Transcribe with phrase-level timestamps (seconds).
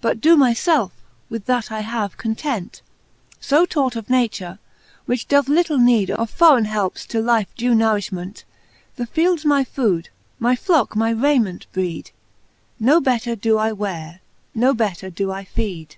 [0.00, 0.90] But doe my felfe,
[1.28, 2.82] with that I have, content;
[3.38, 4.58] So taught of nature,
[5.06, 8.42] which doth litle need Of forreine helpes to lifes due nourifliment:
[8.96, 10.08] The fields my food,
[10.40, 12.10] my flocke my rayment breed;
[12.80, 14.18] No better doe I weare,
[14.56, 15.94] no better doe I feed.